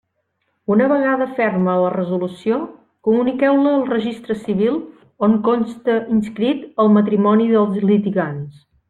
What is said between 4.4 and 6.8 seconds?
Civil on conste inscrit